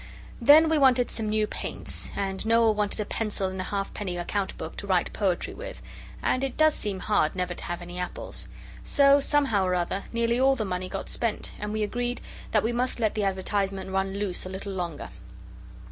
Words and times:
Then 0.41 0.67
we 0.67 0.79
wanted 0.79 1.11
some 1.11 1.29
new 1.29 1.45
paints, 1.45 2.07
and 2.15 2.43
Noel 2.43 2.73
wanted 2.73 2.99
a 2.99 3.05
pencil 3.05 3.49
and 3.49 3.61
a 3.61 3.65
halfpenny 3.65 4.17
account 4.17 4.57
book 4.57 4.75
to 4.77 4.87
write 4.87 5.13
poetry 5.13 5.53
with, 5.53 5.79
and 6.23 6.43
it 6.43 6.57
does 6.57 6.73
seem 6.73 7.01
hard 7.01 7.35
never 7.35 7.53
to 7.53 7.63
have 7.65 7.83
any 7.83 7.99
apples. 7.99 8.47
So, 8.83 9.19
somehow 9.19 9.63
or 9.63 9.75
other 9.75 10.05
nearly 10.11 10.39
all 10.39 10.55
the 10.55 10.65
money 10.65 10.89
got 10.89 11.11
spent, 11.11 11.51
and 11.59 11.71
we 11.71 11.83
agreed 11.83 12.19
that 12.49 12.63
we 12.63 12.71
must 12.73 12.99
let 12.99 13.13
the 13.13 13.25
advertisement 13.25 13.91
run 13.91 14.15
loose 14.17 14.43
a 14.43 14.49
little 14.49 14.73
longer. 14.73 15.09